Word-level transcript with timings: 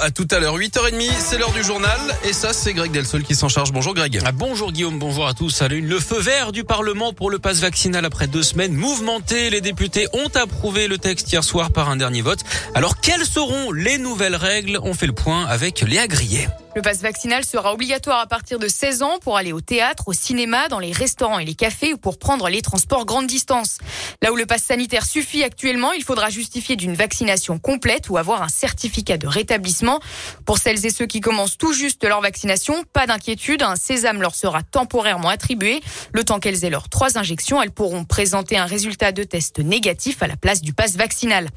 À 0.00 0.10
tout 0.10 0.26
à 0.30 0.38
l'heure, 0.38 0.56
8h30, 0.56 1.10
c'est 1.18 1.38
l'heure 1.38 1.52
du 1.52 1.62
journal. 1.62 1.98
Et 2.24 2.32
ça, 2.32 2.52
c'est 2.52 2.72
Greg 2.72 2.92
Delsol 2.92 3.22
qui 3.22 3.34
s'en 3.34 3.48
charge. 3.48 3.72
Bonjour 3.72 3.94
Greg. 3.94 4.20
Ah, 4.24 4.32
bonjour 4.32 4.72
Guillaume, 4.72 4.98
bonjour 4.98 5.26
à 5.26 5.34
tous. 5.34 5.50
Salut. 5.50 5.80
Le 5.80 5.98
feu 5.98 6.20
vert 6.20 6.52
du 6.52 6.64
Parlement 6.64 7.12
pour 7.12 7.30
le 7.30 7.38
passe 7.38 7.60
vaccinal 7.60 8.04
après 8.04 8.26
deux 8.26 8.42
semaines 8.42 8.74
mouvementées. 8.74 9.50
Les 9.50 9.60
députés 9.60 10.06
ont 10.12 10.30
approuvé 10.34 10.88
le 10.88 10.98
texte 10.98 11.32
hier 11.32 11.42
soir 11.42 11.70
par 11.70 11.88
un 11.90 11.96
dernier 11.96 12.22
vote. 12.22 12.40
Alors, 12.74 13.00
quelles 13.00 13.26
seront 13.26 13.72
les 13.72 13.98
nouvelles 13.98 14.36
règles? 14.36 14.78
On 14.82 14.94
fait 14.94 15.06
le 15.06 15.12
point 15.12 15.44
avec 15.46 15.80
Léa 15.80 16.06
Grillet. 16.06 16.48
Le 16.78 16.82
passe 16.82 17.02
vaccinal 17.02 17.44
sera 17.44 17.74
obligatoire 17.74 18.20
à 18.20 18.28
partir 18.28 18.60
de 18.60 18.68
16 18.68 19.02
ans 19.02 19.18
pour 19.20 19.36
aller 19.36 19.52
au 19.52 19.60
théâtre, 19.60 20.04
au 20.06 20.12
cinéma, 20.12 20.68
dans 20.68 20.78
les 20.78 20.92
restaurants 20.92 21.40
et 21.40 21.44
les 21.44 21.56
cafés 21.56 21.92
ou 21.92 21.96
pour 21.96 22.20
prendre 22.20 22.48
les 22.48 22.62
transports 22.62 23.04
grande 23.04 23.26
distance. 23.26 23.78
Là 24.22 24.30
où 24.30 24.36
le 24.36 24.46
passe 24.46 24.62
sanitaire 24.62 25.04
suffit 25.04 25.42
actuellement, 25.42 25.90
il 25.90 26.04
faudra 26.04 26.30
justifier 26.30 26.76
d'une 26.76 26.94
vaccination 26.94 27.58
complète 27.58 28.10
ou 28.10 28.16
avoir 28.16 28.42
un 28.42 28.48
certificat 28.48 29.18
de 29.18 29.26
rétablissement. 29.26 29.98
Pour 30.46 30.58
celles 30.58 30.86
et 30.86 30.90
ceux 30.90 31.06
qui 31.06 31.18
commencent 31.18 31.58
tout 31.58 31.72
juste 31.72 32.04
leur 32.04 32.20
vaccination, 32.20 32.84
pas 32.92 33.08
d'inquiétude, 33.08 33.64
un 33.64 33.74
sésame 33.74 34.22
leur 34.22 34.36
sera 34.36 34.62
temporairement 34.62 35.30
attribué. 35.30 35.80
Le 36.12 36.22
temps 36.22 36.38
qu'elles 36.38 36.64
aient 36.64 36.70
leurs 36.70 36.88
trois 36.88 37.18
injections, 37.18 37.60
elles 37.60 37.72
pourront 37.72 38.04
présenter 38.04 38.56
un 38.56 38.66
résultat 38.66 39.10
de 39.10 39.24
test 39.24 39.58
négatif 39.58 40.22
à 40.22 40.28
la 40.28 40.36
place 40.36 40.60
du 40.60 40.74
passe 40.74 40.94
vaccinal. 40.94 41.48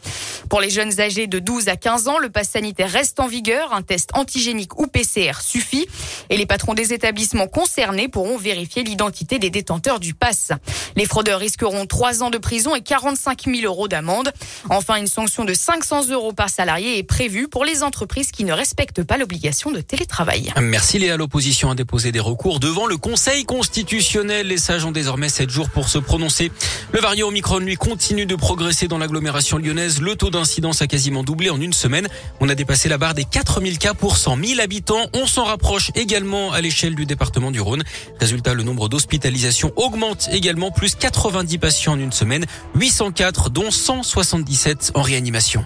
Pour 0.49 0.61
les 0.61 0.71
jeunes 0.71 0.99
âgés 0.99 1.27
de 1.27 1.37
12 1.37 1.67
à 1.67 1.75
15 1.75 2.07
ans, 2.07 2.17
le 2.17 2.31
passe 2.31 2.49
sanitaire 2.49 2.89
reste 2.89 3.19
en 3.19 3.27
vigueur. 3.27 3.71
Un 3.71 3.83
test 3.83 4.09
antigénique 4.15 4.79
ou 4.79 4.87
PCR 4.87 5.10
suffit 5.41 5.87
et 6.29 6.37
les 6.37 6.45
patrons 6.45 6.73
des 6.73 6.93
établissements 6.93 7.47
concernés 7.47 8.07
pourront 8.07 8.37
vérifier 8.37 8.83
l'identité 8.83 9.39
des 9.39 9.49
détenteurs 9.49 9.99
du 9.99 10.13
pass. 10.13 10.51
Les 10.95 11.05
fraudeurs 11.05 11.39
risqueront 11.39 11.85
3 11.85 12.23
ans 12.23 12.29
de 12.29 12.37
prison 12.37 12.75
et 12.75 12.81
45 12.81 13.45
000 13.45 13.65
euros 13.65 13.87
d'amende. 13.87 14.31
Enfin, 14.69 14.95
une 14.95 15.07
sanction 15.07 15.45
de 15.45 15.53
500 15.53 16.09
euros 16.09 16.33
par 16.33 16.49
salarié 16.49 16.97
est 16.97 17.03
prévue 17.03 17.47
pour 17.47 17.65
les 17.65 17.83
entreprises 17.83 18.31
qui 18.31 18.43
ne 18.43 18.53
respectent 18.53 19.03
pas 19.03 19.17
l'obligation 19.17 19.71
de 19.71 19.81
télétravail. 19.81 20.53
Merci 20.61 20.99
Léa. 20.99 21.17
L'opposition 21.17 21.71
a 21.71 21.75
déposé 21.75 22.11
des 22.11 22.19
recours 22.19 22.59
devant 22.59 22.87
le 22.87 22.97
Conseil 22.97 23.45
constitutionnel. 23.45 24.47
Les 24.47 24.57
sages 24.57 24.85
ont 24.85 24.91
désormais 24.91 25.29
7 25.29 25.49
jours 25.49 25.69
pour 25.69 25.89
se 25.89 25.97
prononcer. 25.97 26.51
Le 26.91 26.99
variant 26.99 27.27
Omicron, 27.27 27.59
lui, 27.59 27.75
continue 27.75 28.25
de 28.25 28.35
progresser 28.35 28.87
dans 28.87 28.97
l'agglomération 28.97 29.57
lyonnaise. 29.57 30.01
Le 30.01 30.15
taux 30.15 30.29
d'incidence 30.29 30.81
a 30.81 30.87
quasiment 30.87 31.23
doublé 31.23 31.49
en 31.49 31.59
une 31.59 31.73
semaine. 31.73 32.07
On 32.39 32.49
a 32.49 32.55
dépassé 32.55 32.89
la 32.89 32.97
barre 32.97 33.13
des 33.13 33.25
4000 33.25 33.77
cas 33.77 33.93
pour 33.93 34.17
100 34.17 34.37
000 34.43 34.61
habitants. 34.61 35.00
On 35.13 35.25
s'en 35.25 35.43
rapproche 35.43 35.91
également 35.95 36.51
à 36.51 36.61
l'échelle 36.61 36.95
du 36.95 37.05
département 37.05 37.51
du 37.51 37.61
Rhône. 37.61 37.83
Résultat, 38.19 38.53
le 38.53 38.63
nombre 38.63 38.89
d'hospitalisations 38.89 39.71
augmente 39.75 40.29
également, 40.31 40.71
plus 40.71 40.95
90 40.95 41.57
patients 41.57 41.93
en 41.93 41.99
une 41.99 42.11
semaine, 42.11 42.45
804 42.75 43.49
dont 43.49 43.71
177 43.71 44.91
en 44.95 45.01
réanimation. 45.01 45.65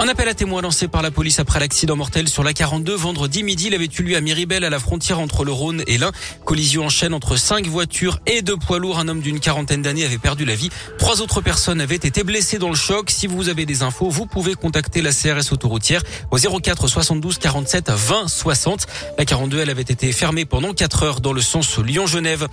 Un 0.00 0.06
appel 0.06 0.28
à 0.28 0.34
témoins 0.34 0.62
lancé 0.62 0.86
par 0.86 1.02
la 1.02 1.10
police 1.10 1.40
après 1.40 1.58
l'accident 1.58 1.96
mortel 1.96 2.28
sur 2.28 2.44
la 2.44 2.52
42 2.52 2.94
vendredi 2.94 3.42
midi. 3.42 3.66
Il 3.66 3.74
avait 3.74 3.88
eu 3.98 4.02
lieu 4.04 4.16
à 4.16 4.20
Miribel 4.20 4.62
à 4.62 4.70
la 4.70 4.78
frontière 4.78 5.18
entre 5.18 5.44
le 5.44 5.50
Rhône 5.50 5.82
et 5.88 5.98
l'Ain. 5.98 6.12
Collision 6.44 6.84
en 6.84 6.88
chaîne 6.88 7.12
entre 7.12 7.36
cinq 7.36 7.66
voitures 7.66 8.20
et 8.24 8.40
deux 8.40 8.56
poids 8.56 8.78
lourds. 8.78 9.00
Un 9.00 9.08
homme 9.08 9.20
d'une 9.20 9.40
quarantaine 9.40 9.82
d'années 9.82 10.04
avait 10.04 10.18
perdu 10.18 10.44
la 10.44 10.54
vie. 10.54 10.70
Trois 10.98 11.20
autres 11.20 11.40
personnes 11.40 11.80
avaient 11.80 11.96
été 11.96 12.22
blessées 12.22 12.58
dans 12.58 12.68
le 12.68 12.76
choc. 12.76 13.10
Si 13.10 13.26
vous 13.26 13.48
avez 13.48 13.66
des 13.66 13.82
infos, 13.82 14.08
vous 14.08 14.26
pouvez 14.26 14.54
contacter 14.54 15.02
la 15.02 15.10
CRS 15.10 15.52
autoroutière 15.52 16.04
au 16.30 16.38
04 16.38 16.86
72 16.86 17.38
47 17.38 17.90
20 17.90 18.28
60. 18.28 18.86
La 19.18 19.24
42, 19.24 19.58
elle 19.58 19.70
avait 19.70 19.82
été 19.82 20.12
fermée 20.12 20.44
pendant 20.44 20.74
4 20.74 21.02
heures 21.02 21.20
dans 21.20 21.32
le 21.32 21.40
sens 21.40 21.76
Lyon-Genève. 21.76 22.46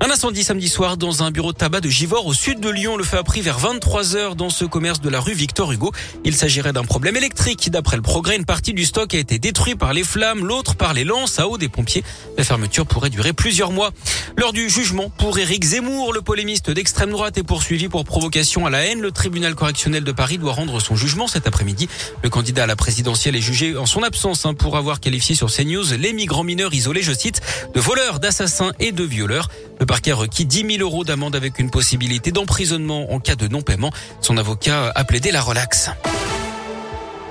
Un 0.00 0.10
incendie 0.10 0.44
samedi 0.44 0.68
soir 0.68 0.96
dans 0.96 1.24
un 1.24 1.32
bureau 1.32 1.52
de 1.52 1.58
tabac 1.58 1.80
de 1.80 1.88
Givors 1.88 2.26
au 2.26 2.34
sud 2.34 2.60
de 2.60 2.68
Lyon. 2.68 2.96
Le 2.96 3.02
feu 3.02 3.18
a 3.18 3.24
pris 3.24 3.40
vers 3.40 3.58
23 3.58 4.14
heures 4.14 4.36
dans 4.36 4.50
ce 4.50 4.64
commerce 4.64 5.00
de 5.00 5.08
la 5.08 5.18
rue 5.18 5.34
Victor 5.34 5.72
Hugo. 5.72 5.90
Il 6.24 6.36
s'agirait 6.36 6.72
d'un 6.72 6.83
problème 6.86 7.16
électrique. 7.16 7.70
D'après 7.70 7.96
le 7.96 8.02
progrès, 8.02 8.36
une 8.36 8.44
partie 8.44 8.74
du 8.74 8.84
stock 8.84 9.14
a 9.14 9.18
été 9.18 9.38
détruite 9.38 9.78
par 9.78 9.92
les 9.92 10.04
flammes, 10.04 10.44
l'autre 10.44 10.74
par 10.74 10.94
les 10.94 11.04
lances 11.04 11.38
à 11.38 11.48
eau 11.48 11.58
des 11.58 11.68
pompiers. 11.68 12.04
La 12.36 12.44
fermeture 12.44 12.86
pourrait 12.86 13.10
durer 13.10 13.32
plusieurs 13.32 13.70
mois. 13.70 13.90
Lors 14.36 14.52
du 14.52 14.68
jugement 14.68 15.10
pour 15.10 15.38
Éric 15.38 15.64
Zemmour, 15.64 16.12
le 16.12 16.22
polémiste 16.22 16.70
d'extrême 16.70 17.10
droite 17.10 17.38
est 17.38 17.42
poursuivi 17.42 17.88
pour 17.88 18.04
provocation 18.04 18.66
à 18.66 18.70
la 18.70 18.84
haine. 18.86 19.00
Le 19.00 19.12
tribunal 19.12 19.54
correctionnel 19.54 20.04
de 20.04 20.12
Paris 20.12 20.38
doit 20.38 20.52
rendre 20.52 20.80
son 20.80 20.96
jugement 20.96 21.26
cet 21.26 21.46
après-midi. 21.46 21.88
Le 22.22 22.30
candidat 22.30 22.64
à 22.64 22.66
la 22.66 22.76
présidentielle 22.76 23.36
est 23.36 23.40
jugé 23.40 23.76
en 23.76 23.86
son 23.86 24.02
absence 24.02 24.46
hein, 24.46 24.54
pour 24.54 24.76
avoir 24.76 25.00
qualifié 25.00 25.34
sur 25.34 25.50
CNews 25.50 25.84
les 25.98 26.12
migrants 26.12 26.44
mineurs 26.44 26.74
isolés, 26.74 27.02
je 27.02 27.12
cite, 27.12 27.40
de 27.74 27.80
voleurs, 27.80 28.20
d'assassins 28.20 28.72
et 28.80 28.92
de 28.92 29.04
violeurs. 29.04 29.48
Le 29.80 29.86
parquet 29.86 30.12
a 30.12 30.16
requis 30.16 30.46
10 30.46 30.76
000 30.78 30.82
euros 30.82 31.04
d'amende 31.04 31.36
avec 31.36 31.58
une 31.58 31.70
possibilité 31.70 32.32
d'emprisonnement 32.32 33.12
en 33.12 33.20
cas 33.20 33.36
de 33.36 33.48
non-paiement. 33.48 33.92
Son 34.20 34.36
avocat 34.36 34.92
a 34.94 35.04
plaidé 35.04 35.30
la 35.30 35.40
relaxe. 35.40 35.90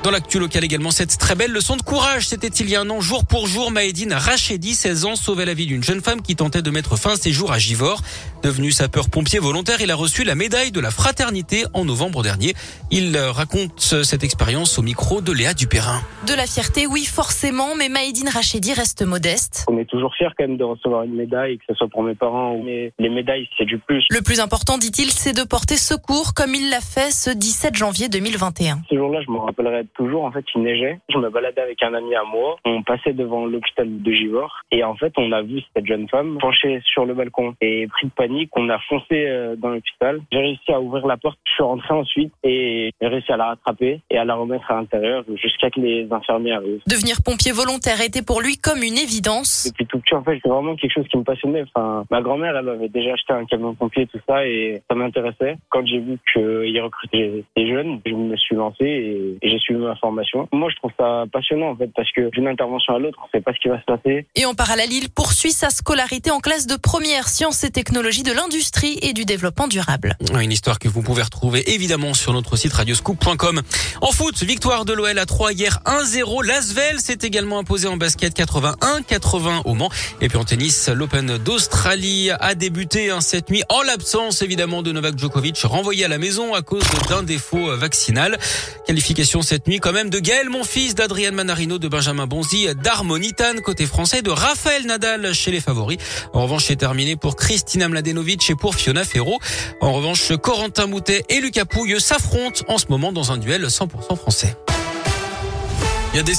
Dans 0.04 0.12
l'actu 0.12 0.38
local 0.38 0.66
également, 0.66 0.92
cette 0.92 1.18
très 1.18 1.34
belle 1.34 1.54
leçon 1.54 1.78
de 1.78 1.82
courage. 1.82 2.28
C'était 2.28 2.50
il 2.50 2.70
y 2.70 2.76
a 2.76 2.82
un 2.82 2.90
an, 2.90 3.00
jour 3.00 3.26
pour 3.26 3.48
jour, 3.48 3.72
Maïdine 3.72 4.12
Rachedi, 4.12 4.74
16 4.74 5.06
ans, 5.06 5.16
sauvait 5.16 5.46
la 5.46 5.54
vie 5.54 5.66
d'une 5.66 5.82
jeune 5.82 6.02
femme 6.02 6.22
qui 6.22 6.36
tentait 6.36 6.62
de 6.62 6.70
mettre 6.72 6.98
fin 6.98 7.12
à 7.12 7.16
ses 7.16 7.32
jours 7.32 7.54
à 7.54 7.58
Givor. 7.58 8.02
Devenu 8.44 8.72
sapeur-pompier 8.72 9.40
volontaire, 9.40 9.80
il 9.80 9.90
a 9.92 9.96
reçu 9.96 10.26
la 10.26 10.36
médaille 10.36 10.74
de 10.74 10.82
la 10.82 10.92
fraternité 10.92 11.64
en 11.74 11.86
novembre 11.86 12.22
dernier. 12.22 12.54
Il 12.92 13.18
raconte 13.18 13.80
cette 13.80 14.26
expérience 14.26 14.78
au 14.78 14.82
micro 14.82 15.22
de 15.22 15.32
Léa 15.32 15.54
Dupérin. 15.54 16.02
De 16.28 16.34
la 16.34 16.48
fierté, 16.48 16.86
oui, 16.86 17.06
forcément, 17.06 17.74
mais 17.78 17.88
Maïdine 17.88 18.28
Rachedi 18.28 18.74
reste 18.74 19.04
modeste. 19.04 19.64
On 19.70 19.78
est 19.78 19.86
toujours 19.86 20.14
fier 20.16 20.34
quand 20.38 20.46
même 20.46 20.58
de 20.58 20.66
recevoir 20.66 21.04
une 21.04 21.16
médaille, 21.16 21.60
que 21.60 21.64
ce 21.70 21.76
soit 21.76 21.88
pour 21.88 22.04
mes 22.04 22.16
parents 22.16 22.56
ou 22.56 22.64
mes... 22.64 22.92
les 23.00 23.10
médailles, 23.10 23.48
c'est 23.58 23.64
du 23.64 23.80
plus. 23.80 24.04
Le 24.10 24.22
plus 24.22 24.42
important, 24.42 24.78
dit-il, 24.78 25.12
c'est 25.12 25.34
de 25.34 25.44
porter 25.44 25.78
secours 25.78 26.34
comme 26.34 26.56
il 26.56 26.70
l'a 26.70 26.82
fait 26.82 27.12
ce 27.12 27.30
17 27.30 27.78
janvier 27.78 28.10
2021. 28.10 28.82
Ce 28.90 28.96
jour-là, 28.98 29.22
je 29.26 29.32
me 29.32 29.38
rappellerai 29.38 29.86
toujours, 29.94 30.24
en 30.24 30.32
fait, 30.32 30.46
il 30.56 30.62
neigeait. 30.62 31.00
Je 31.10 31.18
me 31.18 31.30
baladais 31.30 31.62
avec 31.62 31.82
un 31.84 31.94
ami 31.94 32.16
à 32.16 32.24
moi. 32.24 32.58
On 32.66 32.84
passait 32.84 33.14
devant 33.14 33.46
l'hôpital 33.46 34.02
de 34.02 34.12
Givor. 34.12 34.62
Et 34.72 34.84
en 34.84 34.96
fait, 34.96 35.14
on 35.18 35.32
a 35.32 35.42
vu 35.42 35.62
cette 35.76 35.86
jeune 35.86 36.08
femme 36.10 36.38
penchée 36.40 36.82
sur 36.86 37.06
le 37.06 37.14
balcon. 37.14 37.56
Et 37.62 37.88
pris 37.88 38.08
de 38.08 38.12
panique, 38.12 38.50
on 38.56 38.70
a 38.70 38.80
foncé 38.80 39.26
euh, 39.28 39.56
dans 39.56 39.70
l'hôpital. 39.70 40.22
J'ai 40.32 40.40
réussi 40.40 40.72
à 40.72 40.80
ouvrir 40.80 41.06
la 41.08 41.18
porte. 41.18 41.40
Je 41.46 41.52
suis 41.54 41.64
rentré 41.64 41.94
ensuite 41.94 42.34
et 42.44 42.92
j'ai 43.02 43.08
réussi 43.08 43.32
à 43.32 43.38
la 43.38 43.46
rattraper 43.46 44.02
et 44.10 44.18
à 44.18 44.26
la 44.26 44.36
remettre 44.36 44.70
à 44.72 44.76
l'intérieur 44.76 45.24
jusqu'à 45.36 45.70
que 45.70 45.80
les 45.80 46.08
infirmiers 46.12 46.54
arrivent. 46.54 46.82
Devenir 46.88 47.18
pompier 47.24 47.52
volontaire 47.52 48.02
était 48.02 48.22
pour 48.22 48.42
lui 48.42 48.58
comme 48.58 48.82
une 48.84 48.98
évidence. 48.98 49.68
Depuis 49.70 49.86
tout 49.86 50.00
petit, 50.00 50.16
en 50.16 50.24
fait, 50.24 50.40
c'est 50.44 50.50
vraiment 50.50 50.76
quelque 50.76 50.94
chose 50.94 51.08
qui 51.10 51.18
me 51.18 51.24
passionnait. 51.24 51.64
Enfin, 51.76 52.06
ma 52.10 52.22
grand-mère, 52.22 52.56
elle 52.58 52.70
avait 52.70 52.90
déjà 52.90 53.14
acheté 53.14 53.34
un 53.34 53.46
camion 53.46 53.74
pompier, 53.76 54.08
tout 54.08 54.20
ça, 54.28 54.46
et 54.46 54.82
ça 54.90 54.96
m'intéressait. 54.96 55.58
Quand 55.70 55.86
j'ai 55.86 56.00
vu 56.00 56.18
qu'il 56.32 56.82
recrutait 56.82 57.44
des 57.56 57.68
jeunes, 57.68 58.00
je 58.06 58.14
me 58.14 58.36
suis 58.38 58.56
lancé 58.56 58.86
et, 58.86 59.38
et 59.42 59.50
j'ai 59.50 59.60
suivi 59.60 59.83
ma 59.84 59.96
formation 59.98 60.48
moi, 60.52 60.70
je 60.70 60.76
trouve 60.76 60.92
ça 60.98 61.26
passionnant, 61.32 61.72
en 61.72 61.76
fait, 61.76 61.90
parce 61.96 62.12
que 62.12 62.30
d'une 62.30 62.48
intervention 62.48 62.96
à 62.96 63.00
l'autre, 63.00 63.18
on 63.22 63.26
ne 63.26 63.40
sait 63.40 63.44
pas 63.44 63.54
ce 63.54 63.60
qui 63.60 63.70
va 63.70 63.80
se 63.80 63.86
passer. 63.86 64.28
Et 64.36 64.46
en 64.46 64.54
parallèle, 64.54 64.92
il 64.92 65.10
poursuit 65.10 65.52
sa 65.52 65.70
scolarité 65.70 66.32
en 66.32 66.40
classe 66.40 66.68
de 66.68 66.76
première 66.76 67.28
sciences 67.28 67.64
et 67.64 67.72
technologies 67.72 68.24
de 68.24 68.32
l'industrie 68.32 69.00
et 69.02 69.14
du 69.14 69.26
développement 69.26 69.68
durable. 69.68 70.16
Une 70.40 70.52
histoire 70.52 70.80
que 70.80 70.88
vous 70.88 71.02
pouvez 71.02 71.24
retrouver 71.24 71.74
évidemment 71.74 72.14
sur 72.14 72.34
notre 72.34 72.56
site 72.56 72.74
radioscoop.com. 72.74 73.62
En 74.02 74.12
foot, 74.12 74.44
victoire 74.44 74.86
de 74.86 74.94
l'OL 74.94 75.18
à 75.18 75.26
3 75.26 75.54
hier 75.54 75.80
1-0. 75.86 76.46
L'Asvel 76.46 77.00
s'est 77.00 77.20
également 77.22 77.60
imposé 77.60 77.88
en 77.88 77.98
basket 77.98 78.38
81-80 78.38 79.64
au 79.66 79.74
Mans. 79.74 79.90
Et 80.22 80.28
puis 80.30 80.38
en 80.38 80.44
tennis, 80.44 80.90
l'Open 80.90 81.38
d'Australie 81.38 82.30
a 82.32 82.56
débuté 82.56 83.10
hein, 83.10 83.22
cette 83.22 83.50
nuit 83.50 83.64
en 83.70 83.82
l'absence 83.82 84.42
évidemment 84.42 84.82
de 84.82 84.92
Novak 84.92 85.18
Djokovic 85.18 85.60
renvoyé 85.64 86.06
à 86.06 86.08
la 86.08 86.18
maison 86.18 86.54
à 86.54 86.62
cause 86.62 86.84
d'un 87.10 87.24
défaut 87.24 87.76
vaccinal. 87.76 88.38
Qualification 88.86 89.42
cette 89.42 89.68
nuit 89.68 89.73
quand 89.80 89.94
même 89.94 90.10
de 90.10 90.20
Gaël 90.20 90.50
Monfils, 90.50 90.94
d'Adrien 90.96 91.32
Manarino, 91.32 91.78
de 91.78 91.88
Benjamin 91.88 92.28
Bonzi, 92.28 92.68
d'Armonitan 92.76 93.56
côté 93.64 93.86
français, 93.86 94.22
de 94.22 94.30
Raphaël 94.30 94.86
Nadal 94.86 95.34
chez 95.34 95.52
les 95.52 95.62
favoris. 95.62 95.98
En 96.34 96.44
revanche, 96.44 96.66
c'est 96.66 96.76
terminé 96.76 97.16
pour 97.16 97.36
Christina 97.36 97.88
Mladenovic 97.88 98.50
et 98.50 98.56
pour 98.56 98.76
Fiona 98.76 99.04
Ferro. 99.04 99.40
En 99.82 99.94
revanche, 99.94 100.36
Corentin 100.38 100.88
Moutet 100.88 101.24
et 101.30 101.40
Lucas 101.40 101.66
Pouille 101.66 102.00
s'affrontent 102.00 102.62
en 102.68 102.78
ce 102.78 102.86
moment 102.90 103.12
dans 103.12 103.32
un 103.32 103.38
duel 103.38 103.66
100% 103.66 104.18
français. 104.18 104.56